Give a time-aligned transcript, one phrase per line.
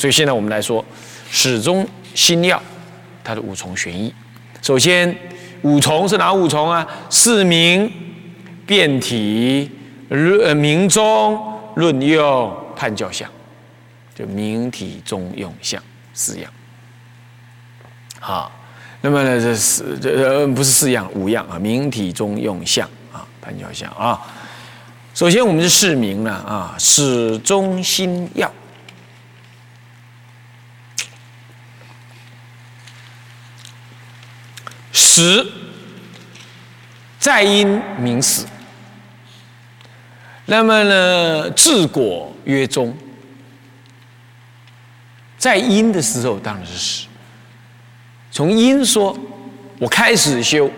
[0.00, 0.82] 所以现在我们来说，
[1.30, 2.60] 始终心要
[3.22, 4.10] 它的五重玄义。
[4.62, 5.14] 首先，
[5.60, 6.88] 五重是哪五重啊？
[7.10, 7.92] 四明、
[8.64, 9.70] 变体、
[10.08, 11.38] 论明中、
[11.74, 13.28] 论用、判教相，
[14.14, 15.82] 就明体中用相
[16.14, 16.50] 四样。
[18.18, 18.50] 好，
[19.02, 24.18] 那么呢，这四这呃不是四样，五样啊，明体中用相啊，判教相啊。
[25.12, 28.50] 首先，我们是示明了啊，始终心要。
[35.20, 35.46] 始
[37.18, 38.46] 在因明始，
[40.46, 42.96] 那么呢，治果曰终。
[45.36, 47.06] 在因的时候当然是始，
[48.30, 49.14] 从因说，
[49.78, 50.70] 我开始修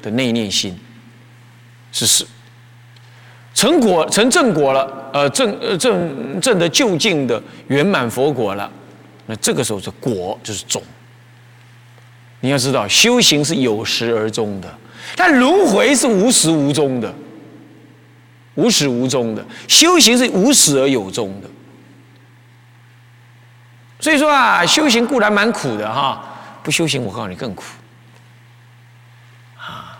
[0.00, 0.78] 的那念心
[1.90, 2.24] 是始。
[3.54, 8.70] 成果成正果了，呃，正呃正正的就近的圆满佛果了，
[9.26, 10.80] 那这个时候是果就是种。
[12.44, 14.68] 你要知道，修行是有始而终的，
[15.16, 17.10] 但轮回是无始无终的，
[18.56, 19.42] 无始无终的。
[19.66, 21.48] 修行是无始而有终的。
[23.98, 26.22] 所以说啊，修行固然蛮苦的哈，
[26.62, 27.64] 不修行我告诉你更苦。
[29.56, 29.98] 啊，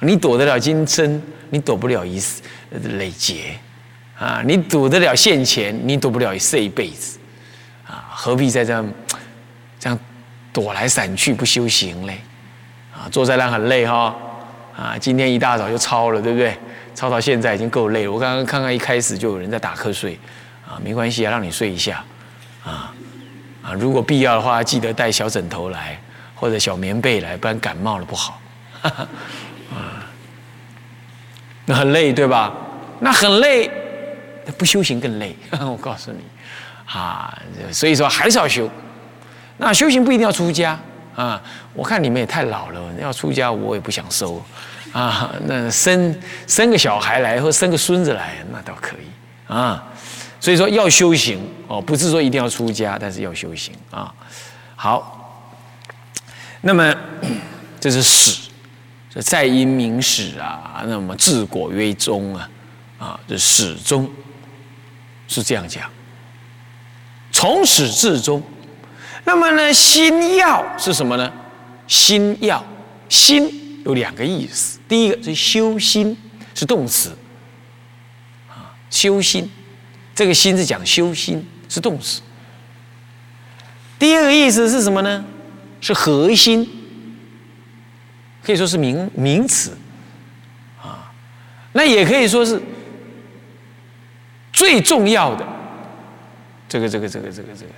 [0.00, 2.42] 你躲得了今生，你躲不了一世
[2.98, 3.58] 累劫，
[4.18, 7.18] 啊，你躲得了现前，你躲不了这一辈子，
[7.86, 8.86] 啊，何必在这样
[9.80, 9.98] 这样？
[10.54, 12.20] 躲来闪去不修行嘞，
[12.94, 14.14] 啊，坐在那很累哈，
[14.76, 16.56] 啊，今天一大早就抄了，对不对？
[16.94, 18.12] 抄到现在已经够累了。
[18.12, 20.16] 我刚刚看看一开始就有人在打瞌睡，
[20.64, 22.04] 啊，没关系啊，让你睡一下，
[22.64, 22.94] 啊，
[23.64, 26.00] 啊，如果必要的话，记得带小枕头来
[26.36, 28.40] 或者小棉被来，不然感冒了不好。
[28.84, 29.10] 啊，
[31.66, 32.54] 那很累对吧？
[33.00, 33.68] 那很累，
[34.56, 35.36] 不修行更累。
[35.60, 36.20] 我告诉你，
[36.86, 37.36] 啊，
[37.72, 38.70] 所以说还是要修。
[39.56, 40.78] 那修行不一定要出家
[41.14, 41.40] 啊！
[41.74, 44.42] 我看你们也太老了，要出家我也不想收
[44.92, 45.32] 啊。
[45.46, 49.82] 那生生个小孩来或生个孙子来，那倒可以啊。
[50.40, 54.12] 所以说要修行哦，不是说一定要出家，但是要修行啊。
[54.74, 55.46] 好，
[56.60, 56.92] 那么
[57.78, 58.50] 这是始，
[59.08, 62.50] 这在因明始啊，那么治果曰终啊，
[62.98, 64.10] 啊，这始终
[65.28, 65.88] 是这样讲，
[67.30, 68.42] 从始至终。
[69.24, 71.32] 那么呢，心要是什么呢？
[71.86, 72.64] 心要，
[73.08, 74.78] 心有两个意思。
[74.86, 76.16] 第一个是修心，
[76.54, 77.16] 是动词，
[78.48, 79.50] 啊，修心，
[80.14, 82.20] 这个心是讲修心，是动词。
[83.98, 85.24] 第二个意思是什么呢？
[85.80, 86.68] 是核心，
[88.42, 89.76] 可以说是名名词，
[90.82, 91.10] 啊，
[91.72, 92.60] 那也可以说是
[94.52, 95.46] 最重要的，
[96.68, 97.48] 这个这个这个这个这个。
[97.48, 97.72] 这个这个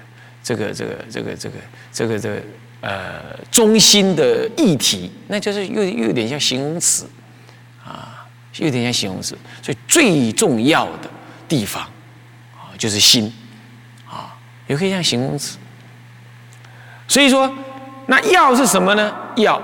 [0.46, 1.56] 这个这个这个这个
[1.92, 2.40] 这个这个
[2.80, 3.20] 呃
[3.50, 7.04] 中心的议题，那就是又又有点像形容词
[7.84, 8.24] 啊，
[8.58, 9.36] 有点像形容词。
[9.60, 11.10] 所以最重要的
[11.48, 11.82] 地方
[12.54, 13.32] 啊，就是心
[14.08, 15.58] 啊，也可以像形容词。
[17.08, 17.52] 所以说，
[18.06, 19.12] 那要是什么呢？
[19.34, 19.60] 要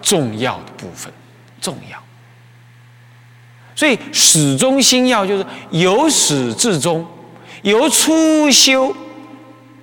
[0.00, 1.12] 重要的部分，
[1.60, 2.02] 重要。
[3.76, 7.06] 所以始终心要就是由始至终，
[7.60, 8.96] 由初修。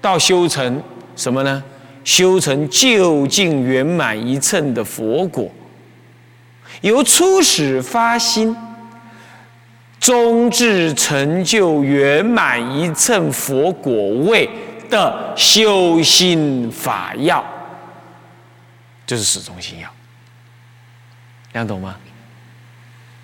[0.01, 0.81] 到修成
[1.15, 1.63] 什么呢？
[2.05, 5.51] 修成究竟圆满一乘的佛果，
[6.81, 8.55] 由初始发心，
[9.99, 13.93] 终至成就圆满一乘佛果
[14.23, 14.49] 位
[14.89, 17.43] 的修心法要，
[19.05, 19.89] 就是始终心要。
[21.51, 21.95] 这样懂吗？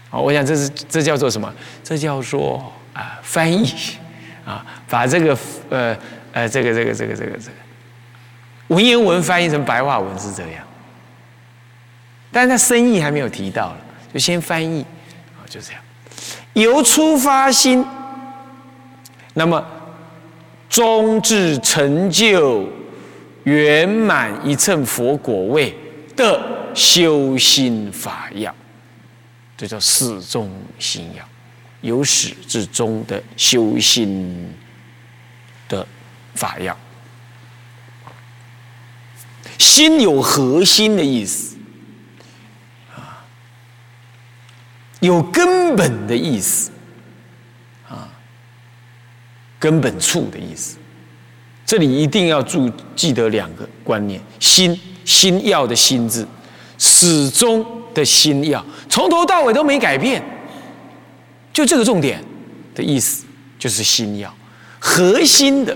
[0.10, 1.52] 好，我想这是这叫做什么？
[1.82, 3.74] 这叫做啊翻译
[4.46, 5.36] 啊，把这个
[5.70, 5.98] 呃。
[6.36, 7.56] 呃，这个这个这个这个这个
[8.68, 10.68] 文言文翻译成白话文是这样，
[12.30, 13.78] 但是他深意还没有提到了，
[14.14, 14.86] 就先翻译
[15.40, 15.82] 啊，就这样，
[16.52, 17.86] 由出发心，
[19.34, 19.66] 那么
[20.68, 22.68] 终至成就
[23.46, 25.74] 圆满一乘佛果位
[26.18, 26.38] 的
[26.74, 28.54] 修心法要，
[29.56, 31.24] 这叫始终心要，
[31.80, 34.54] 由始至终的修心
[35.70, 35.88] 的。
[36.36, 36.78] 法要，
[39.58, 41.56] 心有核心的意思，
[42.94, 43.24] 啊，
[45.00, 46.72] 有根本的意思，
[47.88, 48.10] 啊，
[49.58, 50.78] 根本处的意思。
[51.66, 56.28] 这里一定要注记得两个观念：心，心要的心字，
[56.78, 60.24] 始终的心要，从头到尾都没改变，
[61.54, 62.22] 就这个重点
[62.76, 63.26] 的意思，
[63.58, 64.32] 就是心要。
[64.80, 65.76] 核心的。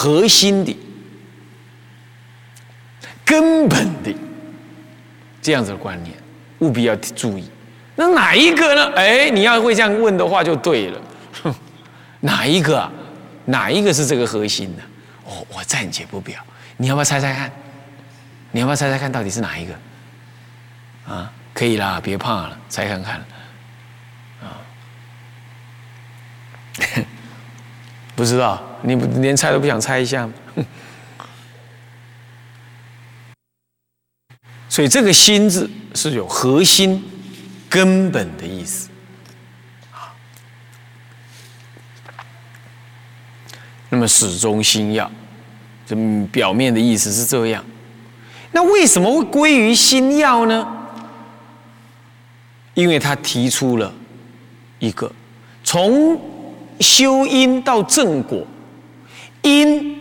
[0.00, 0.78] 核心的、
[3.24, 4.14] 根本的
[5.42, 6.14] 这样子的观念，
[6.60, 7.50] 务必要注意。
[7.96, 8.92] 那哪一个呢？
[8.94, 11.00] 哎，你要会这样问的话，就对了。
[12.20, 12.78] 哪一个？
[12.78, 12.92] 啊？
[13.46, 14.82] 哪一个是这个核心呢？
[15.24, 16.40] 哦，我暂且不表。
[16.76, 17.50] 你要不要猜猜看？
[18.52, 19.74] 你要不要猜猜看到底是哪一个？
[21.12, 23.16] 啊，可以啦，别怕了，猜看看。
[24.42, 24.62] 啊，
[28.14, 30.32] 不知道，你不连猜都不想猜一下吗？
[34.68, 37.02] 所以这个“心”字是有核心、
[37.68, 38.88] 根本的意思。
[43.90, 45.10] 那么始终心要，
[45.86, 45.96] 这
[46.30, 47.64] 表面的意思是这样。
[48.52, 50.66] 那为什么会归于心要呢？
[52.74, 53.92] 因为他提出了
[54.78, 55.10] 一个
[55.64, 56.20] 从
[56.78, 58.46] 修因到正果，
[59.42, 59.98] 因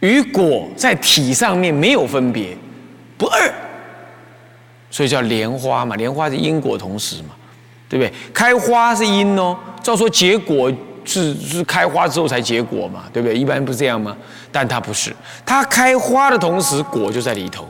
[0.00, 2.56] 与果在体上面没有分别，
[3.18, 3.52] 不二，
[4.90, 5.96] 所以叫莲花嘛。
[5.96, 7.30] 莲花是因果同时嘛，
[7.88, 8.12] 对不对？
[8.32, 10.72] 开花是因哦，照说结果。
[11.02, 13.36] 是是开花之后才结果嘛，对不对？
[13.36, 14.14] 一般不是这样吗？
[14.52, 17.66] 但它不是，它开花的同时，果就在里头，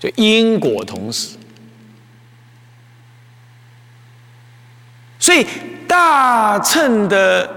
[0.00, 1.36] 就因果同时。
[5.18, 5.46] 所以
[5.86, 7.48] 大乘的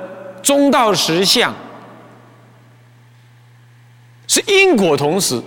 [0.44, 1.54] 中道实相
[4.48, 5.42] 因果同时，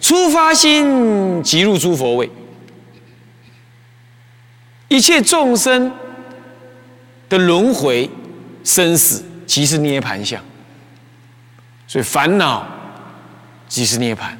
[0.00, 2.30] 出发心即入诸佛位，
[4.88, 5.92] 一切众生
[7.28, 8.08] 的轮回。
[8.62, 10.38] 生死即是涅盘相，
[11.86, 12.68] 所以烦恼
[13.66, 14.38] 即是涅盘，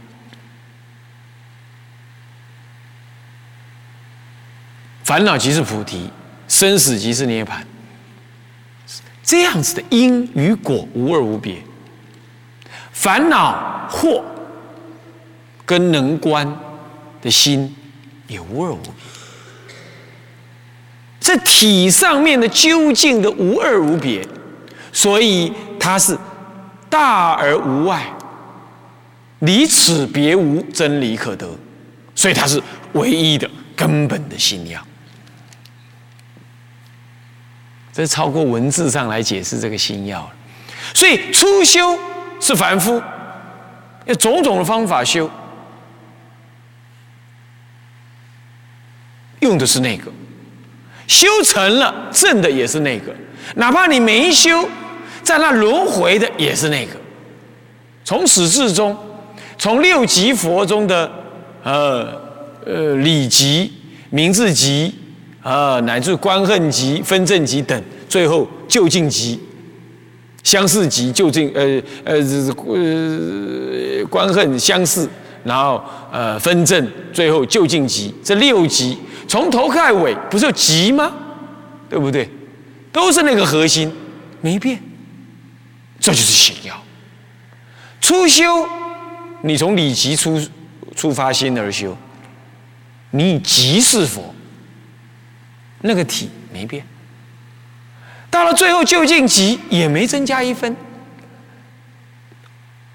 [5.02, 6.10] 烦恼即是菩提，
[6.46, 7.66] 生死即是涅盘。
[9.22, 11.62] 这样子的因与果无二无别，
[13.00, 14.22] 烦恼惑
[15.64, 16.46] 跟能观
[17.22, 17.74] 的心
[18.26, 18.92] 也无二无别。
[21.18, 24.22] 这体上面的究竟的无二无别，
[24.92, 26.14] 所以它是
[26.90, 28.04] 大而无外，
[29.38, 31.48] 离此别无真理可得，
[32.14, 32.62] 所以它是
[32.92, 34.86] 唯一的根本的信仰。
[37.94, 40.32] 这超过文字上来解释这个心要了。
[40.92, 41.98] 所以初修
[42.40, 43.00] 是凡夫，
[44.06, 45.30] 用种种的方法修，
[49.40, 50.10] 用的是那个。
[51.06, 53.12] 修成了正的也是那个，
[53.56, 54.68] 哪怕你没修，
[55.24, 56.92] 在那轮回的也是那个。
[58.04, 58.96] 从始至终，
[59.58, 61.10] 从六级佛中的
[61.64, 62.16] 呃
[62.64, 63.72] 呃理级、
[64.10, 64.94] 名字级
[65.42, 69.40] 啊，乃至观恨级、分正级等，最后就近级、
[70.42, 72.16] 相似级、就近呃呃
[72.66, 75.08] 呃观恨相似，
[75.44, 78.98] 然后呃分正，最后就近级，这六级。
[79.28, 81.12] 从头看尾，不是有急吗？
[81.88, 82.28] 对不对？
[82.90, 83.92] 都是那个核心，
[84.40, 84.80] 没变。
[86.00, 86.74] 这就是心要。
[88.00, 88.66] 初修，
[89.42, 90.40] 你从理即出
[90.96, 91.96] 出发心而修，
[93.10, 94.34] 你以即是佛，
[95.82, 96.84] 那个体没变。
[98.30, 100.76] 到了最后究竟极也没增加一分，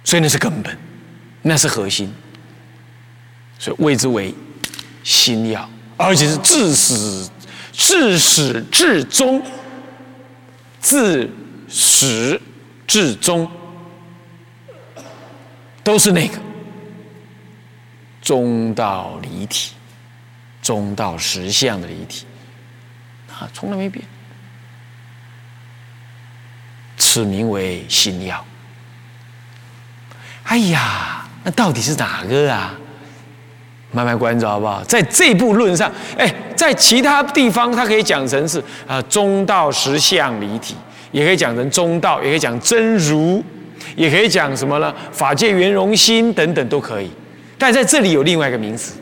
[0.03, 0.77] 所以那是根本，
[1.41, 2.13] 那是核心，
[3.59, 4.33] 所以谓之为
[5.03, 5.69] 心要。
[5.97, 7.29] 而且是自始、
[7.71, 9.41] 自始至终，
[10.79, 11.29] 自
[11.69, 12.41] 始
[12.85, 13.49] 至终
[15.83, 16.37] 都是那个
[18.21, 19.71] 中道离体、
[20.61, 22.25] 中道实相的离体
[23.29, 24.03] 啊，从来没变。
[27.15, 28.45] 此名为心药。
[30.43, 32.75] 哎呀，那到底是哪个啊？
[33.93, 34.83] 慢慢关注好不好？
[34.83, 40.75] 在这部论上，哎，在其他地方，它可以讲成是啊中道实相离体，
[41.13, 43.41] 也可以讲成中道，也可以讲真如，
[43.95, 44.93] 也可以讲什么呢？
[45.13, 47.09] 法界圆融心等等都可以。
[47.57, 48.99] 但在这里有另外一个名词，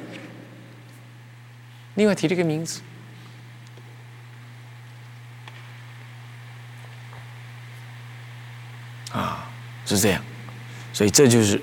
[1.95, 2.79] 另外提了一个名词
[9.11, 9.47] 啊，
[9.95, 10.21] 是这样。
[10.91, 11.59] 所以这就是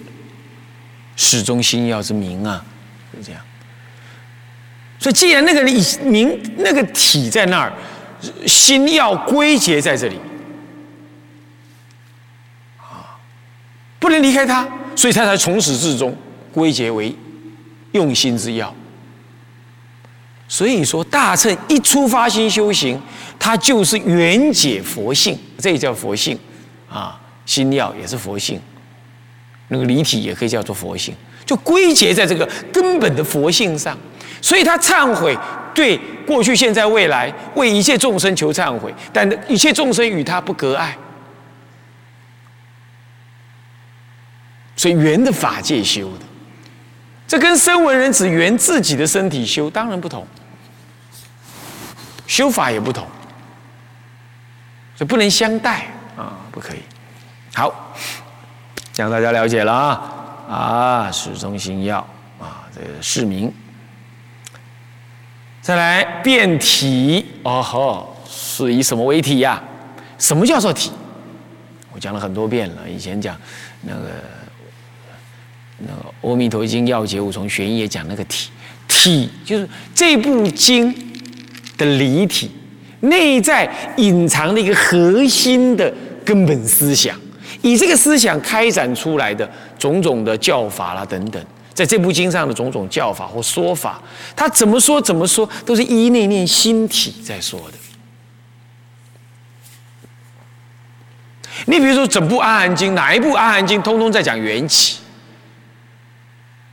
[1.17, 2.65] 始终心要之名啊。
[3.13, 3.43] 是这样，
[5.01, 5.65] 所以既然那个
[6.05, 7.73] 明那个体在那儿，
[8.47, 10.17] 心要归结在这里，
[12.79, 13.19] 啊，
[13.99, 16.17] 不能离开它，所以他才从始至终
[16.53, 17.13] 归结为
[17.91, 18.73] 用心之要。
[20.47, 23.01] 所以说，大乘一出发心修行，
[23.41, 26.39] 它就是圆解佛性，这也叫佛性
[26.89, 27.20] 啊。
[27.51, 28.61] 心要也是佛性
[29.67, 31.13] 那个离体也可以叫做佛性，
[31.45, 33.99] 就归结在这个根本的佛性上。
[34.41, 35.37] 所以他忏悔，
[35.75, 40.97] 对过去、现在、未来，为一切众生求忏悔，但一切众生与他不隔碍。
[44.77, 46.25] 所以圆的法界修的，
[47.27, 50.25] 这跟声闻人只圆自己的身体修当然不同，
[52.29, 53.05] 修法也不同，
[54.97, 56.79] 所以不能相待啊，不可以。
[57.55, 57.93] 好，
[58.93, 60.13] 这样大家了解了啊
[60.49, 61.99] 啊，始终心要
[62.39, 63.53] 啊，这个市民。
[65.61, 69.63] 再来变体哦吼，是以什么为体呀？
[70.19, 70.91] 什么叫做体？
[71.93, 73.37] 我讲了很多遍了，以前讲
[73.83, 74.11] 那个。
[75.83, 78.51] 那个《阿弥陀经要解五重玄义》也讲那个体，
[78.87, 80.95] 体就是这部经
[81.79, 82.51] 的离体，
[83.01, 83.67] 内在
[83.97, 85.91] 隐藏的一个核心的
[86.23, 87.19] 根本思想，
[87.63, 89.49] 以这个思想开展出来的
[89.79, 94.01] 种种的教法啦等等，在这部经上的种种教法或说法，
[94.35, 97.79] 他怎么说怎么说，都是依内念心体在说的。
[101.67, 104.99] 你比如说整部《阿含经》，哪一部《阿含经》通通在讲缘起？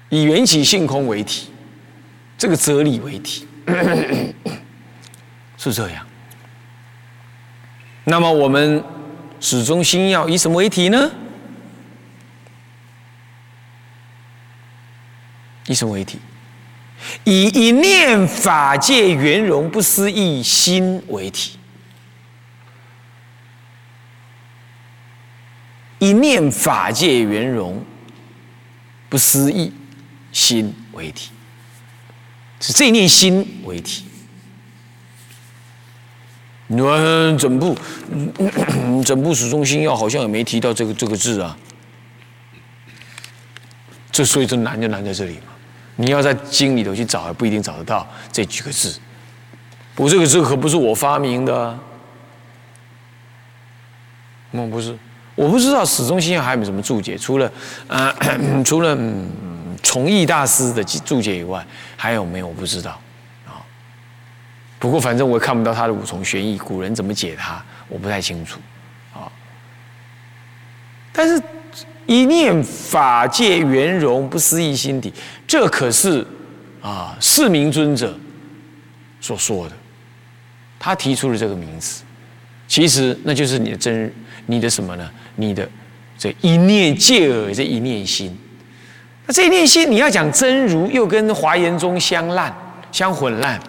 [0.10, 1.50] 以缘起性空为体，
[2.38, 3.46] 这个哲理为体，
[5.58, 6.08] 是这样。
[8.06, 8.82] 那么我们
[9.40, 11.12] 始终心要以什么为体呢？
[15.68, 16.20] 以什么为体？
[17.24, 21.58] 以一念法界圆融不思议心为体。
[26.00, 27.84] 一念法界圆融
[29.10, 29.74] 不思议。
[30.34, 31.32] 心为体，
[32.60, 34.06] 是这一念心为体。
[36.68, 37.76] 你们整部，
[39.04, 41.58] 整部始终心要好像也没提到这个这个字啊。
[44.12, 45.54] 这所以这难就难在这里嘛。
[45.96, 49.00] 你要在经里头去找，还不一定找得到这几个字。
[49.96, 51.80] 我这个字可不是我发明的，
[54.52, 54.96] 我不是，
[55.36, 57.52] 我不知道始终心还有没有什么注解，除了
[57.88, 58.14] 啊，
[58.64, 58.98] 除了。
[59.84, 61.64] 崇义大师的注解以外，
[61.96, 62.48] 还有没有？
[62.48, 63.00] 我不知道。
[64.80, 68.60] 不过反正我也看不到他的五重玄义，古人怎么解它，我不太清楚
[69.14, 69.32] 啊。
[71.12, 71.42] 但是
[72.06, 75.14] 一念法界圆融不思议心体，
[75.48, 76.26] 这可是
[76.82, 78.18] 啊四明尊者
[79.20, 79.76] 所说的。
[80.80, 82.04] 他提出了这个名词，
[82.68, 84.14] 其实那就是你的真，
[84.46, 85.10] 你的什么呢？
[85.36, 85.68] 你的
[86.20, 88.38] 这一念戒耳，这一念心。
[89.26, 92.56] 那这一念心，你要讲真如，又跟华严中相烂、
[92.92, 93.60] 相混烂，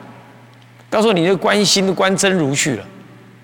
[0.91, 2.85] 到时候你就关心都关真如去了，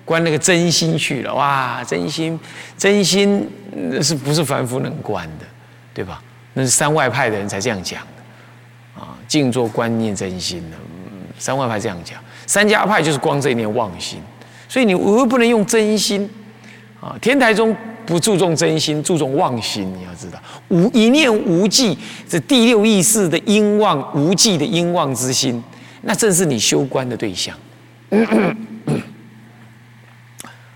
[0.03, 1.33] 关那个真心去了。
[1.33, 2.39] 哇，真心，
[2.77, 5.45] 真心那是不是凡夫能关的，
[5.93, 6.21] 对吧？
[6.53, 10.77] 那是三外派的人才这样讲的啊，静坐观念真心的，
[11.37, 14.19] 三外派这样讲，三家派就是光这一念妄心，
[14.67, 16.29] 所以你我又不能用真心
[16.99, 17.75] 啊，天台中。
[18.05, 19.91] 不注重真心，注重妄心。
[19.97, 21.97] 你要知道，无一念无忌，
[22.29, 25.63] 这第六意识的因妄无忌的因妄之心，
[26.07, 27.57] 那正是你修观的对象。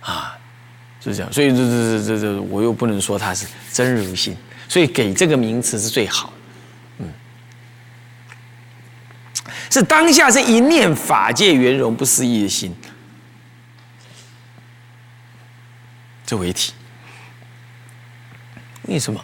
[0.02, 0.36] 啊，
[1.00, 1.32] 是这样。
[1.32, 4.36] 所以这这这这这，我又不能说它是真如心，
[4.68, 6.34] 所以给这个名词是最好的。
[7.06, 7.14] 嗯，
[9.70, 12.76] 是当下这一念法界圆融不思议的心，
[16.26, 16.74] 这为体。
[18.84, 19.24] 为什么？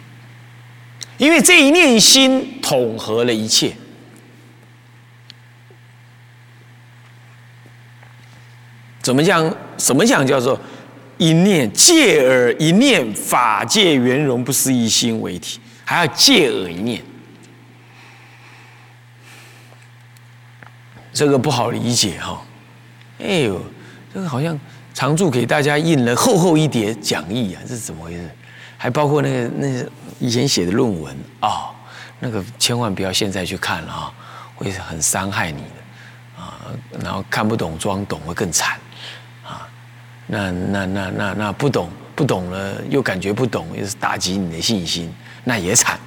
[1.18, 3.74] 因为这一念心统合了一切。
[9.06, 9.54] 怎么讲？
[9.78, 10.26] 什么讲？
[10.26, 10.58] 叫做
[11.16, 17.00] 一念借耳一念法界圆融不思一心为体，还要借耳一念。
[21.12, 22.42] 这个不好理解哈。
[23.20, 23.62] 哎呦，
[24.12, 24.58] 这个好像
[24.92, 28.28] 常住给大家印了厚厚一叠讲义啊，这是怎么回事？
[28.76, 29.68] 还包括那个那
[30.18, 31.70] 以前写的论文啊，
[32.18, 34.12] 那个千万不要现在去看了啊，
[34.56, 36.58] 会很伤害你的啊。
[37.00, 38.76] 然后看不懂装懂会更惨。
[40.26, 45.14] 那那那那那不懂不懂了又感觉不懂，又是打击你的信心，
[45.44, 45.98] 那也惨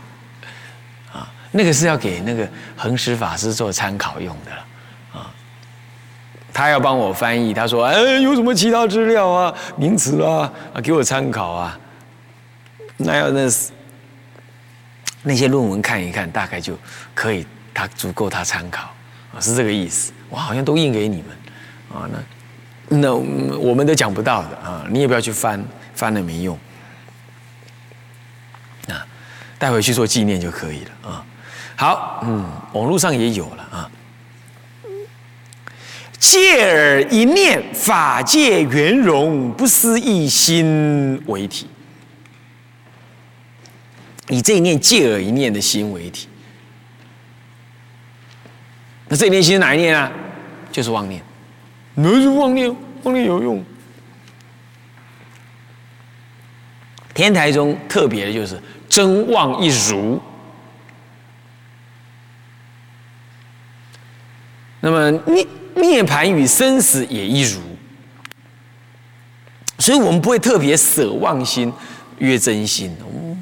[1.11, 1.31] 啊。
[1.51, 4.65] 那个是要给那个恒实法师做参考用的了
[5.13, 5.31] 啊。
[6.51, 11.79] 他要帮我翻译，他说：“哎，有什么其他资料啊、名词啊啊，给我参考啊。”
[12.97, 13.49] 那要那
[15.21, 16.77] 那些论文看一看，大概就
[17.13, 18.91] 可以，他足够他参考
[19.33, 20.11] 啊，是这个意思。
[20.29, 21.27] 我好像都印给你们
[21.93, 22.17] 啊，那
[22.89, 26.58] 那我们都讲不到的啊，你也不要去翻，翻了没用
[28.88, 29.05] 啊。
[29.58, 31.25] 带回去做纪念就可以了啊。
[31.75, 33.91] 好，嗯，网络上也有了啊。
[36.17, 41.67] 借耳一念，法界圆融，不思一心为体。
[44.27, 46.27] 以这一念借耳一念的心为体。
[49.08, 50.12] 那这一念心是哪一念啊？
[50.72, 51.24] 就是妄念。
[51.96, 53.63] 那是妄念，妄念有用。
[57.13, 60.22] 天台中特别的就是真妄一如。
[64.81, 67.60] 那么涅涅盘与生死也一如，
[69.77, 71.74] 所以我们不会特别舍妄心
[72.19, 73.36] 越真心，哦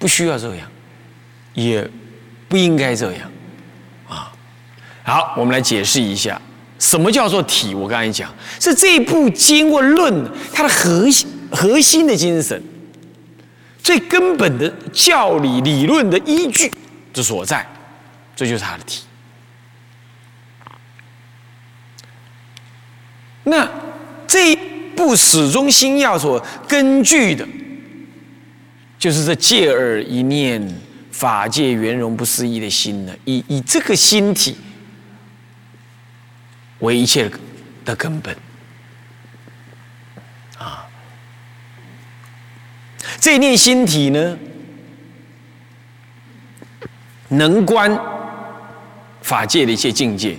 [0.00, 0.68] 不需要这样，
[1.52, 1.88] 也
[2.48, 3.30] 不应该这样，
[4.08, 4.32] 啊，
[5.04, 6.40] 好，我们来解释一下
[6.80, 7.72] 什么叫做体。
[7.72, 12.60] 我刚才讲是这部经或论它的核心核心的精神，
[13.80, 16.72] 最根本的教理理论的依据
[17.12, 17.64] 之所在，
[18.34, 19.02] 这就是它的体。
[23.44, 23.68] 那
[24.26, 24.56] 这一
[24.94, 27.46] 部始终心要所根据的，
[28.98, 30.62] 就是这借耳一念
[31.10, 34.56] 法界圆融不思议的心呢，以以这个心体
[36.80, 37.30] 为一切
[37.84, 38.36] 的根本
[40.58, 40.86] 啊。
[43.20, 44.38] 这念心体呢，
[47.28, 47.98] 能观
[49.22, 50.36] 法界的一切境界，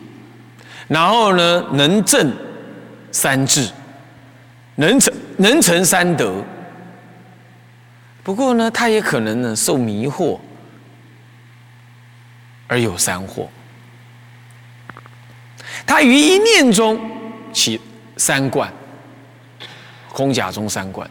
[0.87, 2.31] 然后呢，能证。
[3.13, 3.69] 三智
[4.75, 6.41] 能成能成三德，
[8.23, 10.39] 不过呢，他也可能呢受迷惑
[12.67, 13.49] 而有三惑。
[15.85, 16.99] 他于一念中
[17.53, 17.79] 起
[18.17, 18.71] 三观，
[20.09, 21.09] 空假中三观。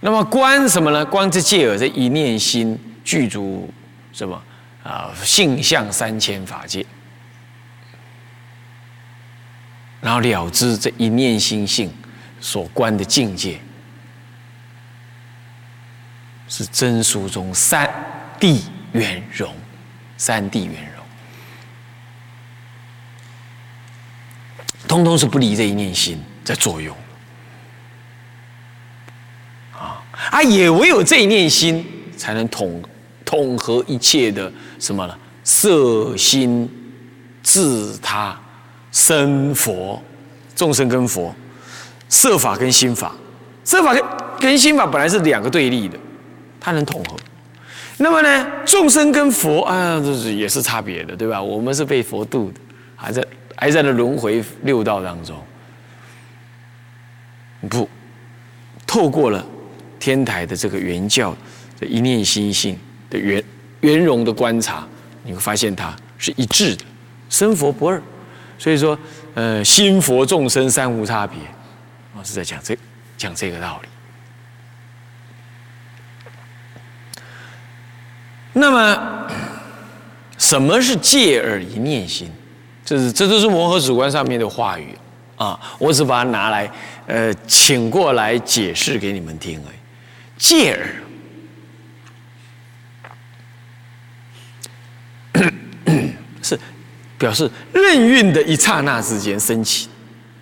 [0.00, 1.04] 那么观什么呢？
[1.04, 3.68] 观之戒耳这一念心具足
[4.12, 4.40] 什么
[4.82, 5.12] 啊？
[5.22, 6.84] 性相三千法界。
[10.00, 11.92] 然后了知这一念心性
[12.40, 13.58] 所观的境界，
[16.46, 17.92] 是真书中三
[18.38, 19.52] 谛圆融，
[20.16, 20.97] 三谛圆融，
[24.88, 26.96] 通通是不离这一念心在作用。
[29.72, 32.82] 啊啊，也唯有这一念心，才能统
[33.24, 35.16] 统合一切的什么呢？
[35.44, 36.68] 色心
[37.42, 38.36] 自他。
[38.90, 40.02] 生佛，
[40.56, 41.32] 众生跟佛，
[42.08, 43.14] 色法跟心法，
[43.62, 44.02] 色法跟
[44.40, 45.96] 跟心法本来是两个对立的，
[46.58, 47.14] 它能统合。
[47.98, 51.40] 那么呢，众生跟佛啊，这是也是差别的，对吧？
[51.40, 52.60] 我们是被佛度的，
[52.96, 53.22] 还在
[53.60, 55.36] 还在那轮回六道当中。
[57.68, 57.90] 不，
[58.86, 59.44] 透过了
[59.98, 61.36] 天台的这个圆教
[61.80, 62.78] 的一念心性
[63.10, 63.42] 的圆
[63.80, 64.86] 圆融的观察，
[65.24, 66.84] 你会发现它是一致的，
[67.28, 68.00] 生佛不二。
[68.56, 68.96] 所以说，
[69.34, 71.36] 呃，心佛众生三无差别，
[72.16, 72.78] 我是在讲这
[73.16, 73.88] 讲这个道理。
[78.52, 79.30] 那么，
[80.38, 82.32] 什么是借耳一念心？
[82.88, 84.96] 这是这都是磨合主观上面的话语
[85.36, 86.72] 啊，我只把它拿来，
[87.06, 89.76] 呃，请过来解释给你们听而已。
[90.38, 90.72] 戒
[95.34, 95.44] 耳
[96.40, 96.58] 是。
[97.18, 99.90] 表示任运的一刹那之间升起，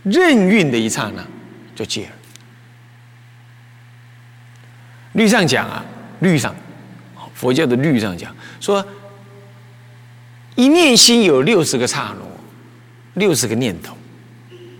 [0.04, 1.26] 任运的一刹那
[1.74, 2.12] 就戒了。
[5.14, 5.84] 律上讲啊，
[6.20, 6.54] 律上，
[7.34, 8.86] 佛教的律上讲说，
[10.54, 12.35] 一念心有六十个刹那，
[13.16, 13.94] 六十个念头，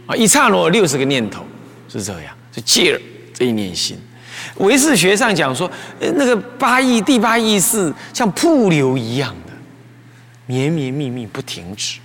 [0.06, 1.44] 啊，一刹那六十个念头
[1.88, 3.00] 是这样，就戒了
[3.34, 3.98] 这一念心。
[4.56, 9.52] 唯识学上讲说，那个八亿第八意识像瀑流一样的。
[10.46, 11.98] 绵绵密密不停止，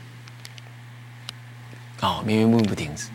[1.99, 3.07] 啊，绵绵密密不停止。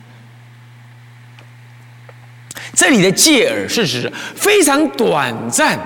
[2.73, 5.79] 这里的借耳是指非常短暂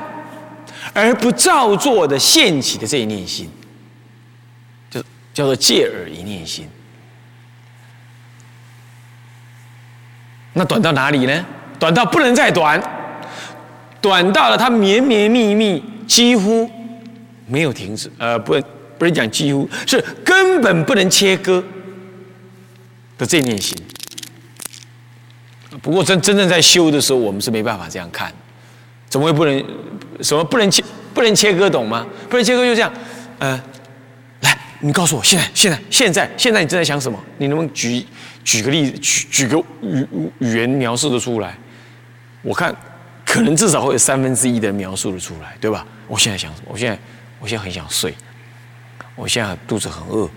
[0.94, 3.50] 而不造作的现起的这一念心，
[4.89, 5.02] 就
[5.34, 6.67] 叫做借耳一念心。
[10.53, 11.45] 那短到哪里呢？
[11.79, 12.81] 短到不能再短，
[13.99, 16.69] 短到了它绵绵密密，几乎
[17.47, 18.55] 没有停止，呃，不。
[18.97, 21.63] 不是讲几乎是根本不能切割
[23.17, 23.75] 的这念心。
[25.81, 28.31] 不过真真正在修的时候，我们是没办法这样看。
[29.09, 29.65] 怎么会不能？
[30.21, 30.83] 什么不能切？
[31.15, 32.05] 不能切割，懂吗？
[32.29, 32.93] 不能切割就这样。
[33.39, 33.61] 呃，来，
[34.82, 37.17] 你告诉我，现在现在现在现在你正在想什么？
[37.38, 38.04] 你能不能举
[38.44, 40.06] 举个例子，举举个语
[40.39, 41.56] 语言描述的出来？
[42.41, 42.76] 我看
[43.24, 45.86] 可能至少会有三分之一的描述的出来，对吧？
[46.08, 46.70] 我现在想什么？
[46.72, 46.98] 我现在
[47.39, 48.13] 我现在很想睡，
[49.15, 50.30] 我现在肚子很饿，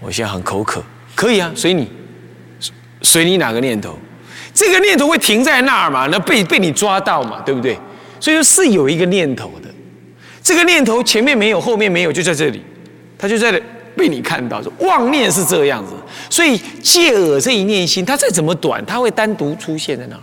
[0.00, 0.82] 我现在很口渴，
[1.14, 1.90] 可以啊，随你，
[3.00, 3.98] 随你哪个念头，
[4.52, 6.06] 这个念头会停在那儿嘛？
[6.08, 7.40] 那被被你抓到嘛？
[7.40, 7.78] 对不对？
[8.20, 9.68] 所以说是有一个念头的，
[10.42, 12.62] 这个念头前面没有，后面没有，就在这里，
[13.16, 13.60] 它就在
[13.98, 14.62] 被你看到。
[14.62, 15.92] 说妄念是这个样子，
[16.30, 20.22] 所以借耳这一念心，它再怎么短，它会单独出现在那儿。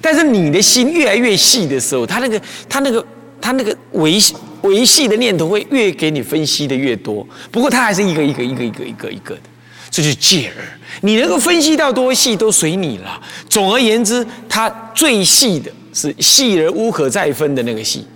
[0.00, 3.06] 但是你的心越来越细的时候，它那个、它那个、
[3.40, 4.18] 它那个维
[4.62, 7.26] 维系的念头会越给你分析的越多。
[7.50, 9.42] 不过它还是一个一个、一个一个、一个一个的，
[9.90, 10.64] 这就是戒耳。
[11.02, 13.20] 你能够分析到多细都随你了。
[13.48, 18.06] 总而言之，它最细的是细而无可再分的那个细，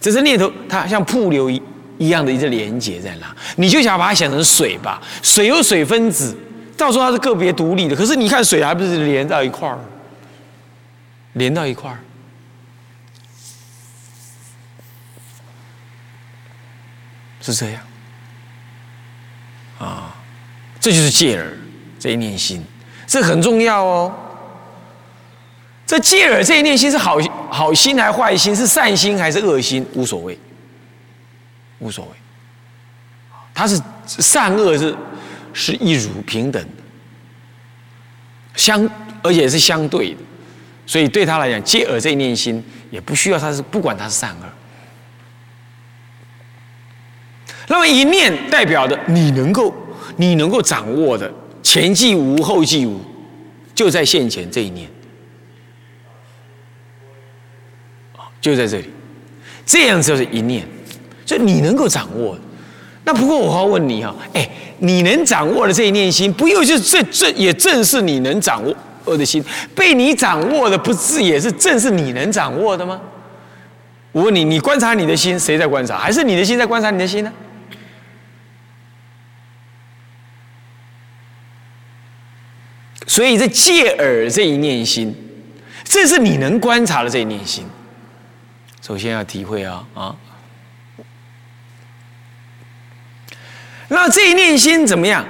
[0.00, 1.60] 只是念头它像瀑流一
[1.98, 3.36] 一样的一个连接在那。
[3.56, 6.36] 你就想把它想成水吧，水有水分子，
[6.76, 7.96] 到时候它是个别独立的。
[7.96, 9.78] 可是你看水还不是连到一块儿？
[11.34, 11.98] 连到一块儿，
[17.42, 17.82] 是这样
[19.78, 20.16] 啊，
[20.80, 21.52] 这就是戒耳
[21.98, 22.64] 这一念心，
[23.06, 24.14] 这很重要哦。
[25.86, 27.18] 这戒耳这一念心是好
[27.50, 28.56] 好心还是坏心？
[28.56, 29.86] 是善心还是恶心？
[29.92, 30.38] 无所谓，
[31.78, 32.10] 无所谓。
[33.54, 34.94] 他是善恶是
[35.52, 36.82] 是一如平等的，
[38.54, 38.88] 相
[39.22, 40.20] 而且是相对的。
[40.86, 44.46] 所以对他来讲，戒耳这一念心也不需要他是不管他是善恶。
[47.68, 49.74] 那么一念代表的你能够
[50.16, 53.00] 你能够掌握的前既无后既无，
[53.74, 54.88] 就在现前这一念，
[58.40, 58.90] 就在这里，
[59.64, 60.68] 这样就是一念，
[61.26, 62.38] 所以你能够掌握。
[63.04, 68.74] 那不过我要问你哈，哎，你能掌握的这一念心，不又就这这也正是你能掌握？
[69.04, 73.00] 我的心被你掌握的，不是也是正是你能掌握的吗？
[74.10, 75.98] 我问你，你观察你的心，谁在观察？
[75.98, 77.32] 还是你的心在观察你的心呢？
[83.06, 85.14] 所以这借耳这一念心，
[85.84, 87.64] 这是你能观察的这一念心。
[88.82, 90.16] 首先要体会啊啊，
[93.88, 95.24] 那这一念心怎么样？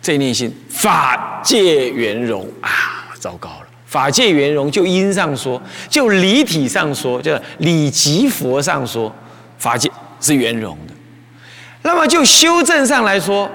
[0.00, 0.52] 这一念心。
[0.70, 3.66] 法界圆融啊，糟糕了！
[3.84, 9.14] 法界圆融，就因上说，就理体上说，就理即佛上说，
[9.58, 10.94] 法界是圆融的。
[11.82, 13.50] 那么就修正上来说，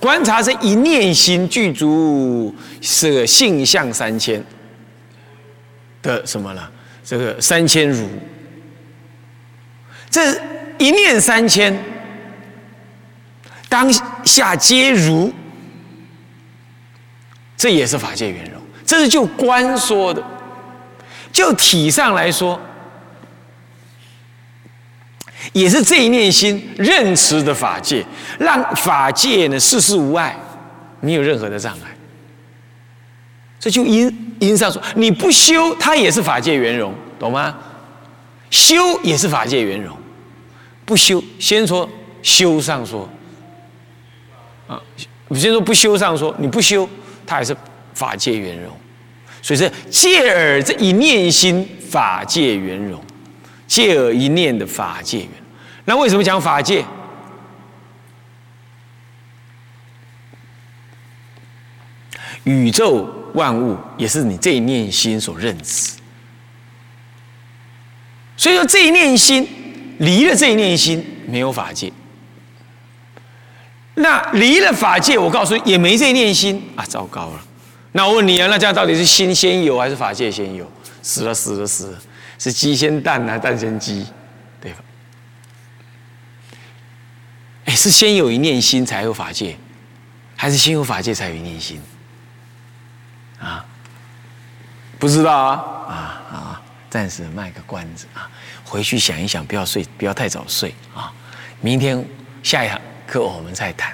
[0.00, 4.42] 观察这一念心具足舍性相三千
[6.02, 6.68] 的什么呢？
[7.04, 8.08] 这个三千如，
[10.10, 10.34] 这
[10.78, 11.78] 一念三千，
[13.68, 13.92] 当
[14.24, 15.32] 下皆如。
[17.56, 20.22] 这也是法界圆融，这是就观说的，
[21.32, 22.60] 就体上来说，
[25.54, 28.04] 也是这一念心认持的法界，
[28.38, 30.36] 让法界呢事事无碍，
[31.00, 31.96] 没有任何的障碍。
[33.58, 37.56] 这就因因上说，你不修，它也是法界圆融，懂吗？
[38.50, 39.96] 修也是法界圆融，
[40.84, 41.88] 不修，先说
[42.22, 43.08] 修上说，
[44.66, 44.80] 啊，
[45.28, 46.88] 你先说不修上说，你不修。
[47.28, 47.56] 它还是
[47.92, 48.72] 法界圆融，
[49.42, 53.02] 所以是借耳这一念心法界圆融，
[53.66, 55.28] 借耳一念的法界圆。
[55.84, 56.84] 那为什么讲法界？
[62.44, 65.96] 宇宙万物也是你这一念心所认知，
[68.36, 69.48] 所以说这一念心
[69.98, 71.92] 离了这一念心没有法界。
[73.96, 76.84] 那离了法界，我告诉你也没这念心啊！
[76.84, 77.40] 糟糕了。
[77.92, 80.70] 那我问你啊，那这样到底是心先有还是法界先有？
[81.02, 81.98] 死了死了死了，
[82.38, 84.06] 是鸡先蛋呢，蛋先鸡，
[84.60, 84.78] 对吧？
[87.64, 89.56] 哎，是先有一念心才有法界，
[90.36, 91.80] 还是先有法界才有一念心？
[93.38, 93.64] 啊？
[94.98, 95.50] 不知道啊
[95.88, 95.94] 啊
[96.30, 96.62] 啊！
[96.90, 98.28] 暂时卖个关子啊，
[98.62, 101.10] 回去想一想，不要睡，不要太早睡啊。
[101.62, 102.04] 明天
[102.42, 102.78] 下一堂。
[103.06, 103.92] 课我们再谈，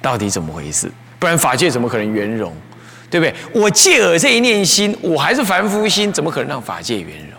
[0.00, 0.90] 到底怎么回事？
[1.18, 2.52] 不然法界怎么可能圆融？
[3.10, 3.34] 对不对？
[3.52, 7.38] 我借耳这一念心，我还是凡夫心，怎么可能让法界圆融？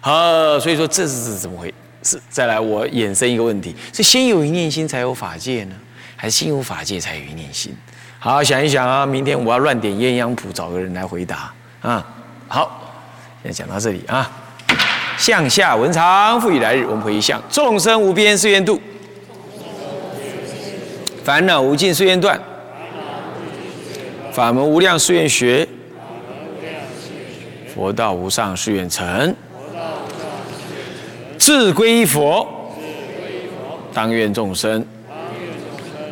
[0.00, 2.20] 好，所以说这是怎么回事？
[2.28, 5.74] 再来，我衍生一个问题：是先有一念心才有法界呢，
[6.14, 7.74] 还是先有法界才有一念心？
[8.18, 11.50] 好，想一想啊，明天我要乱点鸳鸯谱，找个人来回答
[11.80, 12.06] 啊。
[12.48, 12.94] 好，
[13.42, 14.30] 先讲到这里啊。
[15.16, 18.78] 向下文长，复以来日，我们回向众生无边誓愿度。
[21.26, 22.40] 烦恼无尽誓愿断，
[24.30, 25.66] 法门无量誓愿学，
[27.74, 29.34] 佛道无上誓愿成，
[31.36, 32.46] 自归依佛，
[33.92, 34.86] 当愿众生。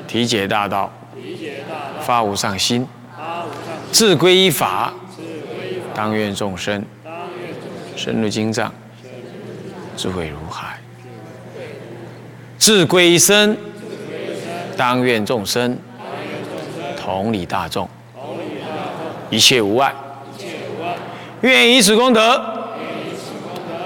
[0.09, 0.93] 体解大道，
[2.01, 2.85] 发无上心，
[3.93, 4.93] 自归依法，
[5.95, 6.85] 当愿众生。
[7.95, 8.75] 深入经藏，
[9.97, 10.81] 智慧如海，
[12.59, 13.57] 自归依身，
[14.77, 15.79] 当愿众生
[16.97, 17.89] 同理大众，
[19.31, 19.95] 一切无碍。
[21.43, 22.43] 愿以此功德，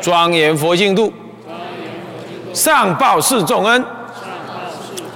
[0.00, 1.12] 庄严佛净土，
[2.54, 3.84] 上报四重恩，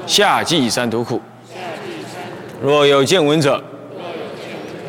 [0.07, 1.21] 下济三途苦。
[2.61, 3.63] 若有见闻者，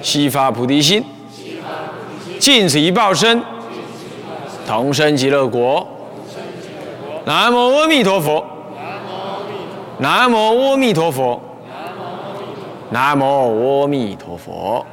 [0.01, 1.03] 悉发菩提心，
[2.39, 3.41] 尽此一报身，
[4.67, 5.87] 同生极乐国。
[7.25, 8.45] 南无阿弥陀佛。
[10.03, 11.41] 南无阿弥陀佛。
[12.89, 13.23] 南无
[13.83, 14.85] 阿弥陀佛。